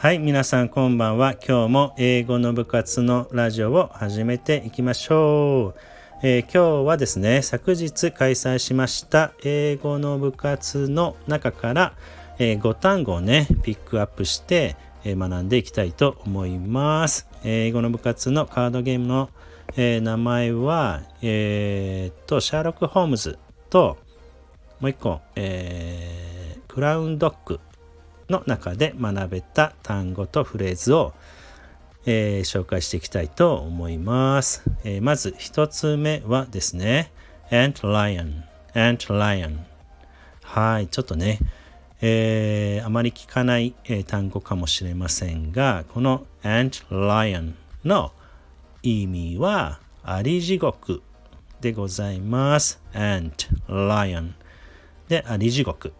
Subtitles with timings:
[0.00, 1.32] はい、皆さんこんばんは。
[1.32, 5.80] 今日も英語の部活のラジオを始めていきましょう。
[6.22, 11.94] えー、今日はですね、昨日開催しました英語の部活の中から、
[12.38, 17.26] えー、5単語をね、ピックアップして、えー、学んでいきたいと思います。
[17.42, 19.30] 英語の部活のカードゲームの、
[19.76, 23.36] え名前は、えっと、シャーロック・ホームズ
[23.68, 23.98] と、
[24.78, 27.58] もう一個、えクラウンドッグ
[28.28, 31.14] の中で学べた単語とフレーズを、
[32.06, 34.62] えー、紹介していきたいと思います。
[34.84, 37.12] えー、まず一つ目はですね、
[37.50, 38.42] ant lion,
[38.74, 39.58] ant lion。
[40.42, 41.38] はい、ちょっとね、
[42.00, 47.54] えー、あまり聞かない、えー、単語かもしれませんが、この ant lion
[47.84, 48.12] の
[48.82, 51.02] 意味は、あり地獄
[51.60, 52.80] でございます。
[52.92, 53.30] ant
[53.68, 54.32] lion
[55.08, 55.92] で、あり地獄。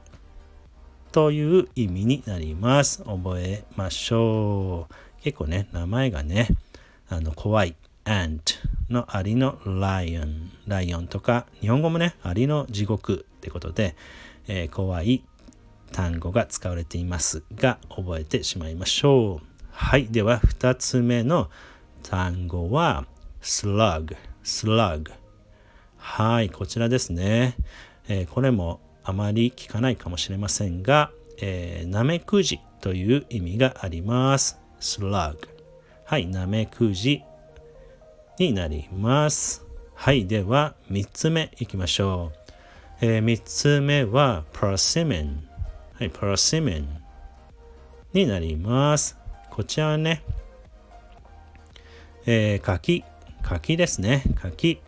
[1.12, 3.02] という意味になります。
[3.04, 5.22] 覚えましょう。
[5.22, 6.48] 結構ね、名前がね、
[7.08, 7.74] あの怖い
[8.04, 8.40] ant
[8.90, 13.96] のアリのライオン、ライオンとか、日本語もね、アリの地獄ってことで、
[14.48, 15.24] えー、怖い
[15.92, 19.46] 単語が使われていますが、覚えてしまいましょう。
[19.72, 20.08] はい。
[20.08, 21.48] では、2つ目の
[22.02, 23.06] 単語は、
[23.42, 25.10] slug、slug。
[25.96, 26.50] はい。
[26.50, 27.56] こちらですね。
[28.08, 34.60] えー、これもあまり聞かないかもしれませんが、えー、ナメクジという意味があります。
[34.80, 35.48] slug。
[36.04, 37.22] はい、ナメクジ
[38.38, 39.64] になります。
[39.94, 42.38] はい、では3つ目いきましょう。
[43.00, 45.38] えー、3つ目は persimmon。
[45.94, 46.84] はい、persimmon
[48.12, 49.16] になります。
[49.48, 50.22] こちらはね、
[52.26, 53.04] えー、柿、
[53.40, 54.22] 柿ですね。
[54.34, 54.82] 柿。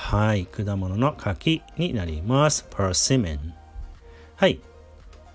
[0.00, 2.66] はい、果物の柿になります。
[2.68, 3.38] persimmon。
[4.34, 4.60] はい。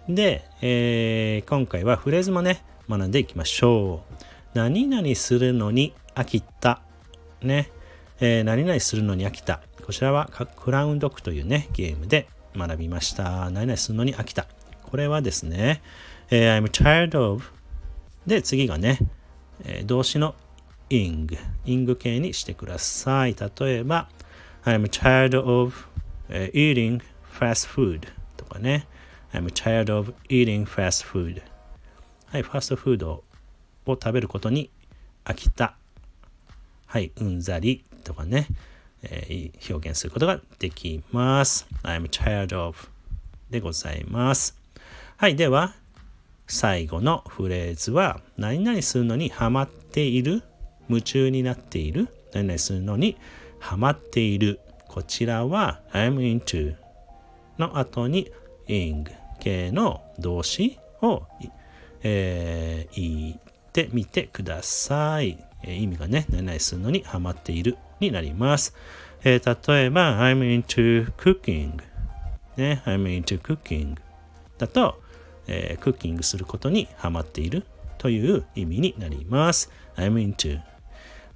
[0.10, 4.24] で、えー、今回はフレーズもね、学んでいきましょう。
[4.54, 6.82] 何々するのに飽きた。
[7.42, 7.72] ね。
[8.20, 9.62] えー、何々するのに飽きた。
[9.86, 13.50] こちらはクラウンドックというね、ゲームで学びました。
[13.52, 14.48] 何々するのに飽きた。
[14.84, 15.84] これはですね、
[16.32, 17.46] えー、I'm tired of
[18.26, 18.98] で、次がね、
[19.64, 20.36] えー、動詞の
[20.90, 23.36] ing、ing 形にしてください。
[23.60, 24.10] 例えば、
[24.66, 25.86] I'm tired of、
[26.28, 27.00] eating
[27.40, 28.88] fast food とかね。
[29.32, 31.44] I'm tired of eating fast food.
[32.28, 33.24] はい、ファストフード
[33.86, 34.72] を食べることに
[35.24, 35.76] 飽きた。
[36.88, 38.48] はい、うんざりとかね、
[39.04, 41.68] えー、表現することができます。
[41.84, 42.88] I'm tired of
[43.52, 44.58] でございます。
[45.18, 45.76] はい、では、
[46.48, 50.42] 最後のフレーズは、何々するのにハマっている？
[50.90, 52.08] 夢中になっている？
[52.34, 53.16] 何々するのに
[53.66, 54.60] ハマっている。
[54.88, 56.76] こちらは I'm into
[57.58, 58.32] の後に
[58.68, 61.24] ing 系の動詞を、
[62.04, 63.42] えー、言っ
[63.74, 65.44] てみてください。
[65.64, 68.76] えー、意味がね、何々するのにハマっているになります。
[69.24, 71.82] えー、例えば I'm into cooking
[72.58, 73.98] ね、I'm into cooking
[74.60, 75.02] だと、
[75.48, 77.66] えー、クッキングすることにハマっている
[77.98, 79.72] という意味になります。
[79.98, 80.62] I'm into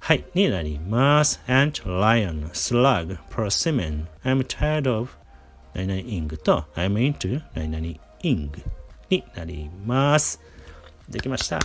[0.02, 1.40] はい、になります。
[1.46, 5.10] ant, lion, slug, persimmon, I'm tired of
[5.74, 8.50] 何々 ing と I'm into 何々 ing
[9.10, 10.40] になります。
[11.08, 11.60] できました。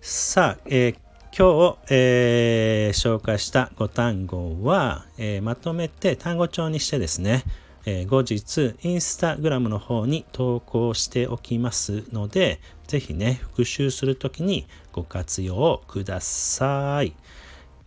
[0.00, 0.96] さあ、えー、
[1.34, 7.44] 今日、えー、紹介した5単語は、えー、まとめて単語帳にしてですね、
[7.84, 17.14] えー、後日インスタグラムの方に投稿しておきますのでぜひね復習するときにご活用ください、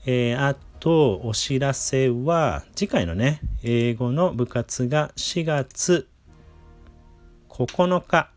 [0.05, 6.07] えー、あとお知らせは次回のね英語の部活が4月
[7.49, 8.29] 9日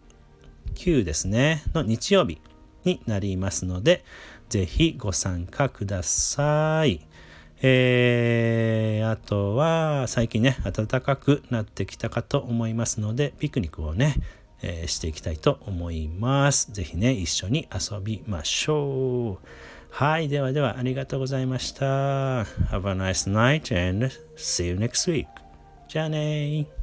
[0.75, 2.40] 9ですねの日曜日
[2.84, 4.04] になりますので
[4.48, 7.07] ぜひご参加ください。
[7.60, 14.14] えー、あとは最近ね暖かくなってきたかと思いますのでピクニックをね、
[14.62, 16.70] えー、していきたいと思います。
[16.72, 19.46] 是非ね一緒に遊びましょう。
[19.90, 22.43] はいではではありがとうございました。
[22.44, 25.26] Have a nice night and see you next week
[25.88, 26.77] じゃあね